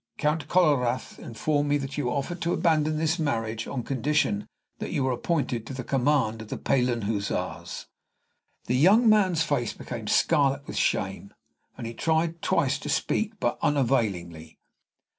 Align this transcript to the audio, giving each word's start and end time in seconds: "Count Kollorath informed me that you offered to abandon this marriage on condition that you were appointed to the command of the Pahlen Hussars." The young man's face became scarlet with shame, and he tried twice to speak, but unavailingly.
"Count 0.17 0.47
Kollorath 0.47 1.19
informed 1.19 1.69
me 1.69 1.77
that 1.77 1.95
you 1.95 2.09
offered 2.09 2.41
to 2.41 2.53
abandon 2.53 2.97
this 2.97 3.19
marriage 3.19 3.67
on 3.67 3.83
condition 3.83 4.47
that 4.79 4.89
you 4.89 5.03
were 5.03 5.11
appointed 5.11 5.63
to 5.67 5.75
the 5.75 5.83
command 5.83 6.41
of 6.41 6.47
the 6.47 6.57
Pahlen 6.57 7.03
Hussars." 7.03 7.85
The 8.65 8.73
young 8.75 9.07
man's 9.07 9.43
face 9.43 9.73
became 9.73 10.07
scarlet 10.07 10.65
with 10.65 10.75
shame, 10.75 11.35
and 11.77 11.85
he 11.85 11.93
tried 11.93 12.41
twice 12.41 12.79
to 12.79 12.89
speak, 12.89 13.39
but 13.39 13.59
unavailingly. 13.61 14.57